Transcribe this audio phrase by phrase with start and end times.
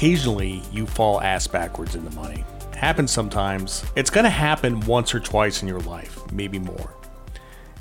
[0.00, 2.42] occasionally you fall ass backwards in the money.
[2.74, 3.84] Happens sometimes.
[3.96, 6.94] It's going to happen once or twice in your life, maybe more.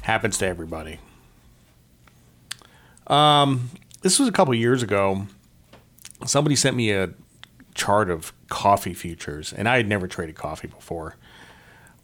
[0.01, 0.99] Happens to everybody.
[3.07, 3.69] Um,
[4.01, 5.27] this was a couple years ago.
[6.25, 7.11] Somebody sent me a
[7.73, 11.15] chart of coffee futures, and I had never traded coffee before.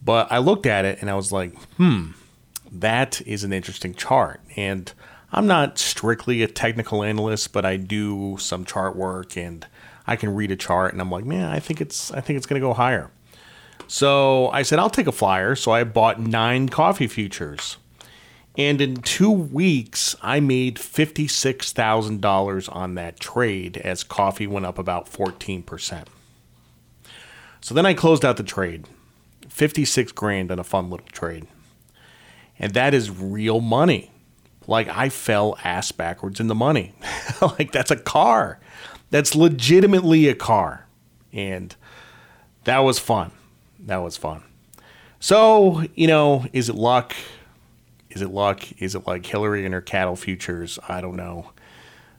[0.01, 2.11] But I looked at it and I was like, hmm,
[2.71, 4.39] that is an interesting chart.
[4.55, 4.93] And
[5.33, 9.67] I'm not strictly a technical analyst, but I do some chart work and
[10.07, 12.45] I can read a chart and I'm like, man, I think it's I think it's
[12.45, 13.11] gonna go higher.
[13.87, 15.55] So I said I'll take a flyer.
[15.55, 17.77] So I bought nine coffee futures.
[18.57, 25.11] And in two weeks, I made $56,000 on that trade as coffee went up about
[25.11, 26.05] 14%.
[27.59, 28.87] So then I closed out the trade
[29.49, 31.47] 56 grand on a fun little trade.
[32.57, 34.11] And that is real money.
[34.67, 36.93] Like I fell ass backwards in the money.
[37.41, 38.59] like that's a car.
[39.09, 40.85] That's legitimately a car.
[41.31, 41.75] And
[42.63, 43.31] that was fun.
[43.79, 44.43] That was fun.
[45.19, 47.15] So, you know, is it luck?
[48.09, 48.63] Is it luck?
[48.81, 50.79] Is it like Hillary and her cattle futures?
[50.87, 51.51] I don't know.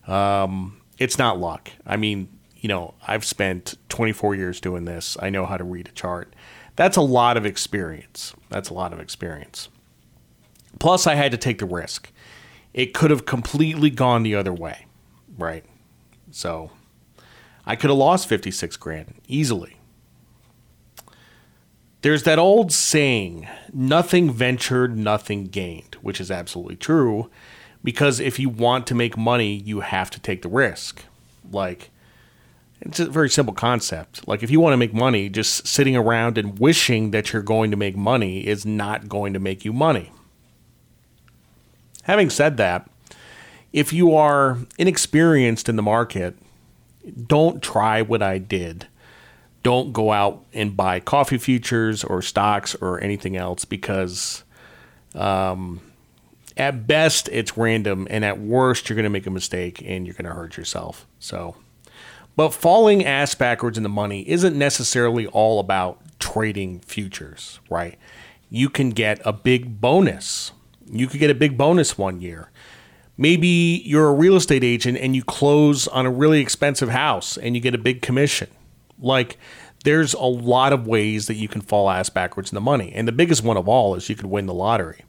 [0.06, 1.70] Um, it's not luck.
[1.86, 5.16] I mean, you know, I've spent 24 years doing this.
[5.20, 6.34] I know how to read a chart.
[6.74, 8.34] That's a lot of experience.
[8.48, 9.68] That's a lot of experience.
[10.78, 12.10] Plus, I had to take the risk.
[12.74, 14.86] It could have completely gone the other way,
[15.38, 15.64] right?
[16.36, 16.70] So
[17.64, 19.78] I could have lost 56 grand easily.
[22.02, 27.30] There's that old saying, nothing ventured, nothing gained, which is absolutely true
[27.82, 31.04] because if you want to make money, you have to take the risk.
[31.50, 31.90] Like,
[32.82, 34.28] it's a very simple concept.
[34.28, 37.70] Like, if you want to make money, just sitting around and wishing that you're going
[37.70, 40.12] to make money is not going to make you money.
[42.02, 42.90] Having said that,
[43.76, 46.34] if you are inexperienced in the market,
[47.26, 48.86] don't try what I did.
[49.62, 54.44] Don't go out and buy coffee futures or stocks or anything else because
[55.14, 55.82] um,
[56.56, 60.14] at best it's random and at worst you're going to make a mistake and you're
[60.14, 61.06] going to hurt yourself.
[61.18, 61.56] So,
[62.34, 67.98] but falling ass backwards in the money isn't necessarily all about trading futures, right?
[68.48, 70.52] You can get a big bonus
[70.90, 72.50] you could get a big bonus one year.
[73.18, 77.54] Maybe you're a real estate agent and you close on a really expensive house and
[77.54, 78.48] you get a big commission.
[78.98, 79.38] Like,
[79.84, 82.92] there's a lot of ways that you can fall ass backwards in the money.
[82.92, 85.04] And the biggest one of all is you could win the lottery.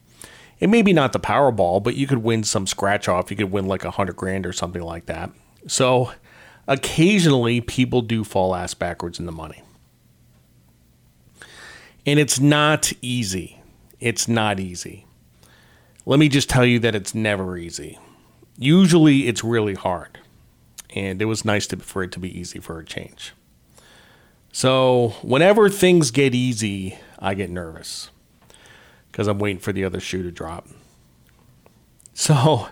[0.60, 3.32] It may be not the Powerball, but you could win some scratch off.
[3.32, 5.32] You could win like a hundred grand or something like that.
[5.68, 6.12] So
[6.68, 9.64] occasionally people do fall ass backwards in the money.
[12.06, 13.62] And it's not easy.
[14.00, 15.07] It's not easy.
[16.08, 18.00] Let me just tell you that it's never easy.
[18.58, 20.20] Usually it's really hard.
[20.96, 23.34] And it was nice to, for it to be easy for a change.
[24.54, 28.10] So, whenever things get easy, I get nervous
[29.12, 30.70] because I'm waiting for the other shoe to drop.
[32.14, 32.70] So,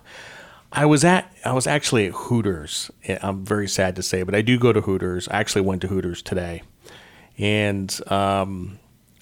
[0.72, 2.90] I was at I was actually at Hooters.
[3.22, 5.28] I'm very sad to say, but I do go to Hooters.
[5.28, 6.64] I actually went to Hooters today,
[7.38, 8.80] and um,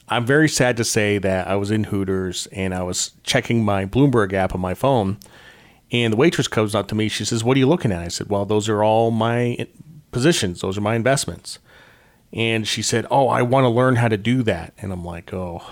[0.09, 3.85] I'm very sad to say that I was in Hooters and I was checking my
[3.85, 5.17] Bloomberg app on my phone,
[5.91, 7.07] and the waitress comes up to me.
[7.07, 9.65] She says, "What are you looking at?" I said, "Well, those are all my
[10.11, 10.61] positions.
[10.61, 11.59] Those are my investments."
[12.33, 15.33] And she said, "Oh, I want to learn how to do that." And I'm like,
[15.33, 15.63] "Oh."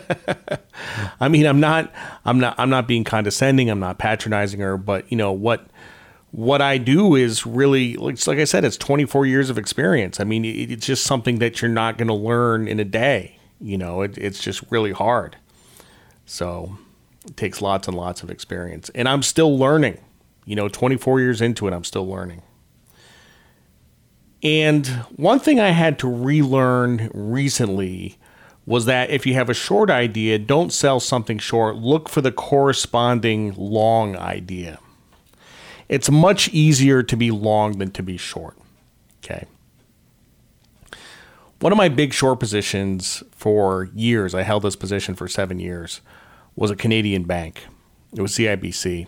[1.20, 1.92] I mean, I'm not
[2.24, 3.70] I'm not I'm not being condescending.
[3.70, 5.66] I'm not patronizing her, but you know what
[6.32, 10.18] what I do is really, like, I said, it's 24 years of experience.
[10.18, 13.38] I mean, it, it's just something that you're not going to learn in a day.
[13.60, 15.36] You know, it, it's just really hard.
[16.24, 16.78] So
[17.26, 18.90] it takes lots and lots of experience.
[18.94, 19.98] And I'm still learning.
[20.46, 22.42] You know, 24 years into it, I'm still learning.
[24.42, 28.18] And one thing I had to relearn recently
[28.64, 32.32] was that if you have a short idea, don't sell something short, look for the
[32.32, 34.78] corresponding long idea
[35.92, 38.56] it's much easier to be long than to be short.
[39.22, 39.44] Okay.
[41.60, 46.00] One of my big short positions for years, I held this position for seven years,
[46.56, 47.66] was a Canadian bank.
[48.16, 49.06] It was CIBC.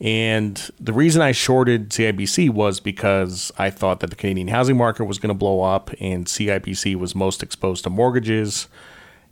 [0.00, 5.06] And the reason I shorted CIBC was because I thought that the Canadian housing market
[5.06, 8.68] was going to blow up and CIBC was most exposed to mortgages.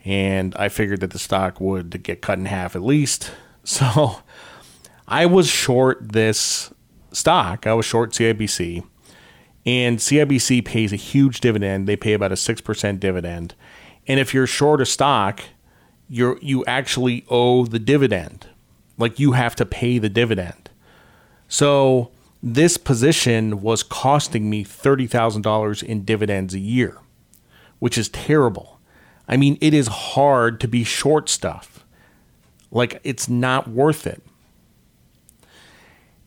[0.04, 3.30] And I figured that the stock would get cut in half at least.
[3.64, 4.22] So
[5.08, 6.72] I was short this
[7.12, 7.66] stock.
[7.66, 8.84] I was short CIBC,
[9.64, 11.88] and CIBC pays a huge dividend.
[11.88, 13.54] They pay about a six percent dividend,
[14.06, 15.40] and if you're short a stock,
[16.10, 18.48] you're you actually owe the dividend.
[18.98, 20.68] Like you have to pay the dividend.
[21.48, 22.10] So
[22.42, 26.98] this position was costing me $30,000 in dividends a year,
[27.78, 28.78] which is terrible.
[29.26, 31.84] I mean, it is hard to be short stuff.
[32.70, 34.22] Like, it's not worth it.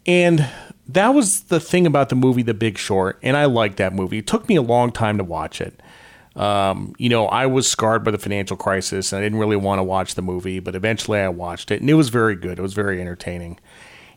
[0.06, 0.50] And
[0.88, 3.20] that was the thing about the movie The Big Short.
[3.22, 4.20] And I liked that movie.
[4.20, 5.82] It took me a long time to watch it.
[6.36, 9.80] Um, you know, I was scarred by the financial crisis and I didn't really want
[9.80, 12.58] to watch the movie, but eventually I watched it and it was very good.
[12.58, 13.60] It was very entertaining.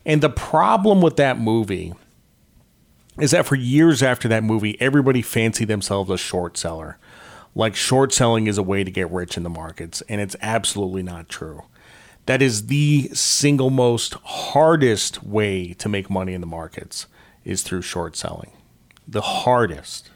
[0.05, 1.93] And the problem with that movie
[3.19, 6.97] is that for years after that movie, everybody fancied themselves a short seller.
[7.53, 11.03] Like short selling is a way to get rich in the markets, and it's absolutely
[11.03, 11.63] not true.
[12.25, 17.05] That is the single most hardest way to make money in the markets
[17.43, 18.51] is through short selling.
[19.07, 20.09] The hardest.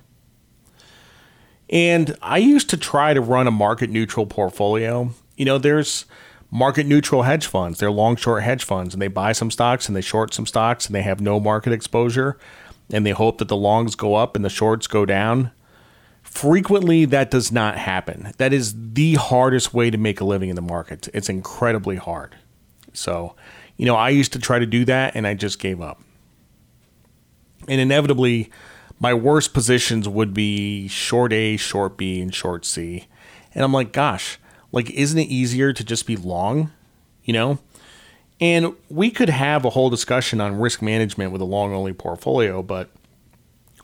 [1.70, 5.12] And I used to try to run a market neutral portfolio.
[5.38, 6.06] You know, there's
[6.50, 7.80] market neutral hedge funds.
[7.80, 10.88] They're long short hedge funds and they buy some stocks and they short some stocks
[10.88, 12.40] and they have no market exposure
[12.92, 15.52] and they hope that the longs go up and the shorts go down.
[16.40, 18.32] Frequently, that does not happen.
[18.38, 21.10] That is the hardest way to make a living in the market.
[21.14, 22.34] It's incredibly hard.
[22.94, 23.36] So,
[23.76, 26.02] you know, I used to try to do that and I just gave up.
[27.68, 28.50] And inevitably,
[29.02, 33.08] my worst positions would be short A, short B, and short C.
[33.54, 34.40] And I'm like, gosh,
[34.72, 36.72] like, isn't it easier to just be long?
[37.26, 37.60] You know?
[38.40, 42.64] And we could have a whole discussion on risk management with a long only portfolio,
[42.64, 42.90] but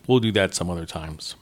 [0.07, 1.35] we'll do that some other times.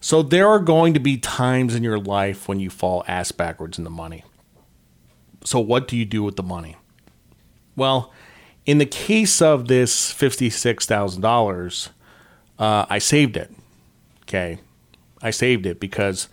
[0.00, 3.78] So, there are going to be times in your life when you fall ass backwards
[3.78, 4.24] in the money.
[5.44, 6.76] So, what do you do with the money?
[7.76, 8.12] Well,
[8.64, 11.88] in the case of this $56,000,
[12.58, 13.52] uh, I saved it.
[14.22, 14.58] Okay.
[15.22, 16.28] I saved it because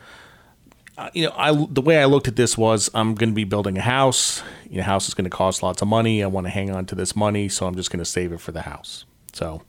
[0.98, 3.46] uh, you know, I the way I looked at this was I'm going to be
[3.46, 4.44] building a house.
[4.70, 6.24] You know, house is going to cost lots of money.
[6.24, 8.40] I want to hang on to this money, so I'm just going to save it
[8.40, 9.06] for the house.
[9.34, 9.64] So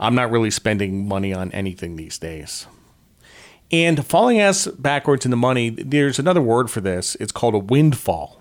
[0.00, 2.66] I'm not really spending money on anything these days.
[3.70, 7.16] And falling ass backwards in the money, there's another word for this.
[7.16, 8.40] It's called a windfall.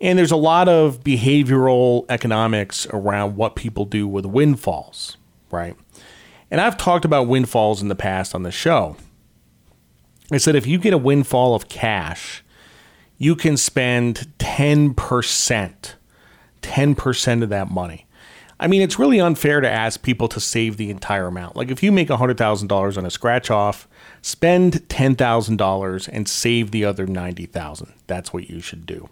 [0.00, 5.16] And there's a lot of behavioral economics around what people do with windfalls,
[5.50, 5.76] right?
[6.50, 8.96] And I've talked about windfalls in the past on the show.
[10.30, 12.44] I said if you get a windfall of cash,
[13.16, 14.94] you can spend 10%,
[16.62, 18.03] 10% of that money.
[18.64, 21.54] I mean, it's really unfair to ask people to save the entire amount.
[21.54, 23.86] Like if you make $100,000 on a scratch off,
[24.22, 27.92] spend $10,000 and save the other 90,000.
[28.06, 29.08] That's what you should do.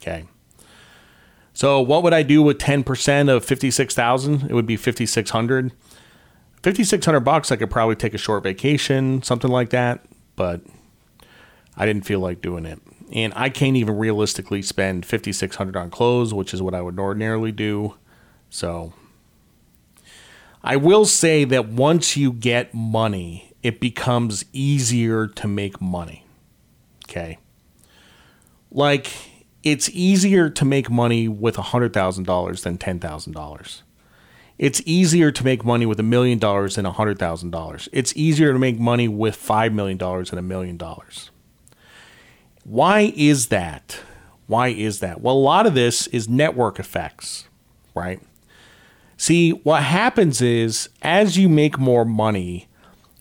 [0.00, 0.24] Okay?
[1.52, 4.50] So, what would I do with 10% of 56,000?
[4.50, 5.72] It would be 5600.
[6.62, 10.04] 5600 bucks I could probably take a short vacation, something like that
[10.36, 10.60] but
[11.76, 12.80] I didn't feel like doing it.
[13.12, 17.52] And I can't even realistically spend 5600 on clothes, which is what I would ordinarily
[17.52, 17.94] do.
[18.56, 18.94] So
[20.64, 26.24] I will say that once you get money, it becomes easier to make money.
[27.04, 27.36] Okay?
[28.70, 29.12] Like
[29.62, 33.82] it's easier to make money with $100,000 than $10,000.
[34.58, 37.90] It's easier to make money with a million dollars than a hundred thousand dollars.
[37.92, 41.30] It's easier to make money with five million dollars than a million dollars.
[42.64, 44.00] Why is that?
[44.46, 45.20] Why is that?
[45.20, 47.48] Well, a lot of this is network effects,
[47.94, 48.18] right?
[49.16, 52.68] See, what happens is as you make more money,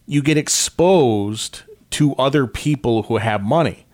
[0.05, 3.85] you get exposed to other people who have money.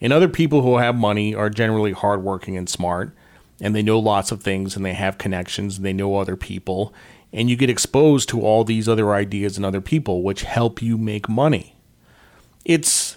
[0.00, 3.12] And other people who have money are generally hardworking and smart
[3.60, 6.94] and they know lots of things and they have connections and they know other people
[7.32, 10.96] and you get exposed to all these other ideas and other people which help you
[10.96, 11.74] make money.
[12.64, 13.16] It's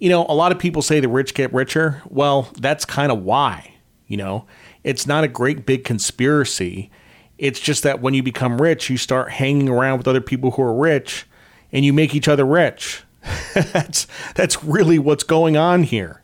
[0.00, 2.02] you know a lot of people say the rich get richer.
[2.08, 4.46] Well that's kind of why you know?
[4.84, 6.90] It's not a great big conspiracy
[7.38, 10.62] it's just that when you become rich you start hanging around with other people who
[10.62, 11.26] are rich
[11.72, 13.02] and you make each other rich
[13.54, 16.22] that's that's really what's going on here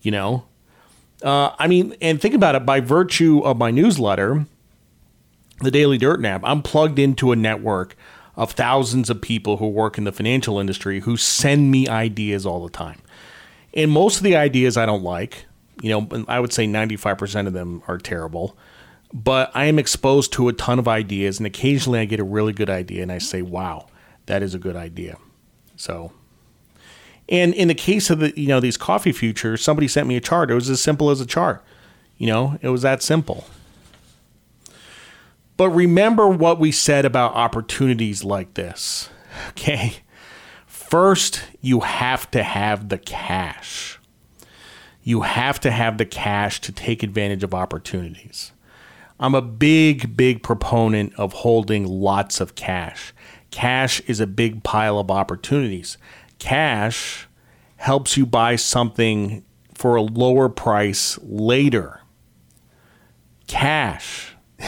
[0.00, 0.44] you know
[1.22, 4.46] uh, I mean, and think about it by virtue of my newsletter,
[5.60, 7.96] the Daily Dirtnap, I'm plugged into a network
[8.36, 12.62] of thousands of people who work in the financial industry who send me ideas all
[12.62, 13.00] the time.
[13.74, 15.46] And most of the ideas I don't like,
[15.82, 18.56] you know, I would say 95% of them are terrible.
[19.12, 22.52] But I am exposed to a ton of ideas, and occasionally I get a really
[22.52, 23.86] good idea and I say, wow,
[24.26, 25.16] that is a good idea.
[25.76, 26.12] So
[27.28, 30.20] and in the case of the you know these coffee futures, somebody sent me a
[30.20, 30.50] chart.
[30.50, 31.62] It was as simple as a chart.
[32.16, 33.44] You know, it was that simple.
[35.56, 39.08] But remember what we said about opportunities like this.
[39.50, 39.98] Okay?
[40.66, 44.00] First, you have to have the cash.
[45.04, 48.52] You have to have the cash to take advantage of opportunities.
[49.20, 53.12] I'm a big, big proponent of holding lots of cash.
[53.50, 55.98] Cash is a big pile of opportunities.
[56.38, 57.26] Cash
[57.76, 59.44] helps you buy something
[59.74, 62.00] for a lower price later.
[63.46, 64.34] Cash.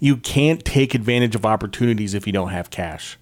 [0.00, 3.18] you can't take advantage of opportunities if you don't have cash.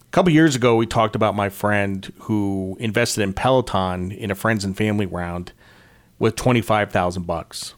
[0.00, 4.34] A couple years ago, we talked about my friend who invested in Peloton in a
[4.34, 5.52] friends and family round
[6.18, 7.74] with 25,000 bucks.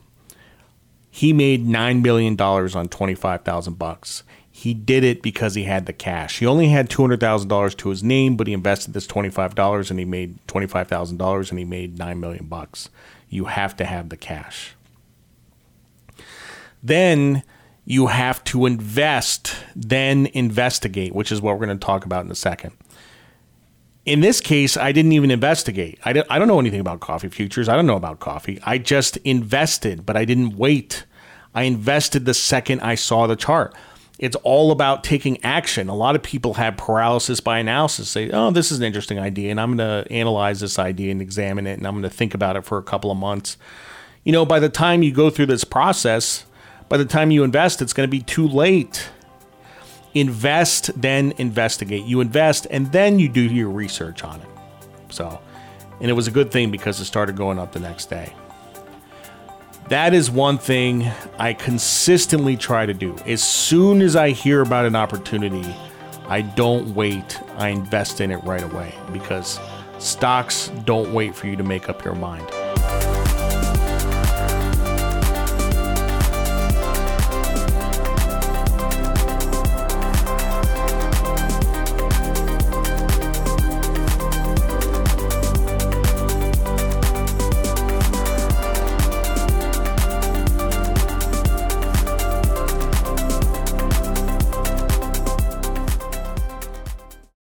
[1.11, 4.23] He made 9 million dollars on 25,000 bucks.
[4.49, 6.39] He did it because he had the cash.
[6.39, 10.37] He only had $200,000 to his name, but he invested this $25 and he made
[10.47, 12.89] $25,000 and he made 9 million bucks.
[13.29, 14.75] You have to have the cash.
[16.83, 17.43] Then
[17.85, 22.31] you have to invest, then investigate, which is what we're going to talk about in
[22.31, 22.73] a second.
[24.03, 25.99] In this case, I didn't even investigate.
[26.03, 27.69] I, I don't know anything about coffee futures.
[27.69, 28.59] I don't know about coffee.
[28.63, 31.05] I just invested, but I didn't wait.
[31.53, 33.75] I invested the second I saw the chart.
[34.17, 35.87] It's all about taking action.
[35.87, 38.09] A lot of people have paralysis by analysis.
[38.09, 41.21] Say, oh, this is an interesting idea, and I'm going to analyze this idea and
[41.21, 43.57] examine it, and I'm going to think about it for a couple of months.
[44.23, 46.45] You know, by the time you go through this process,
[46.87, 49.09] by the time you invest, it's going to be too late.
[50.13, 52.05] Invest, then investigate.
[52.05, 54.47] You invest, and then you do your research on it.
[55.09, 55.39] So,
[55.99, 58.33] and it was a good thing because it started going up the next day.
[59.89, 63.15] That is one thing I consistently try to do.
[63.25, 65.67] As soon as I hear about an opportunity,
[66.27, 67.41] I don't wait.
[67.57, 69.59] I invest in it right away because
[69.99, 72.47] stocks don't wait for you to make up your mind.